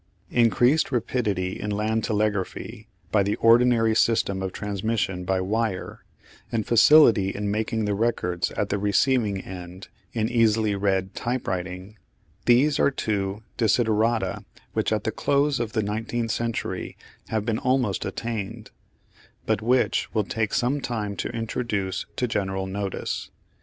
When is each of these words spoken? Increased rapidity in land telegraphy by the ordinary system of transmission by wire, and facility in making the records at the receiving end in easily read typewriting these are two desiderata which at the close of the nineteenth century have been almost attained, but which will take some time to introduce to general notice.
Increased 0.31 0.91
rapidity 0.91 1.59
in 1.59 1.69
land 1.69 2.03
telegraphy 2.03 2.87
by 3.11 3.21
the 3.21 3.35
ordinary 3.35 3.93
system 3.93 4.41
of 4.41 4.51
transmission 4.51 5.25
by 5.25 5.39
wire, 5.41 6.03
and 6.51 6.65
facility 6.65 7.29
in 7.29 7.51
making 7.51 7.85
the 7.85 7.93
records 7.93 8.49
at 8.53 8.69
the 8.69 8.79
receiving 8.79 9.41
end 9.41 9.89
in 10.13 10.27
easily 10.27 10.73
read 10.73 11.13
typewriting 11.13 11.97
these 12.45 12.79
are 12.79 12.89
two 12.89 13.43
desiderata 13.59 14.43
which 14.73 14.91
at 14.91 15.03
the 15.03 15.11
close 15.11 15.59
of 15.59 15.73
the 15.73 15.83
nineteenth 15.83 16.31
century 16.31 16.97
have 17.27 17.45
been 17.45 17.59
almost 17.59 18.03
attained, 18.03 18.71
but 19.45 19.61
which 19.61 20.11
will 20.15 20.23
take 20.23 20.51
some 20.51 20.81
time 20.81 21.15
to 21.15 21.29
introduce 21.29 22.07
to 22.15 22.27
general 22.27 22.65
notice. 22.65 23.29